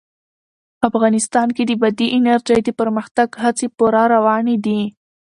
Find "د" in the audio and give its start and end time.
1.65-1.71, 2.63-2.69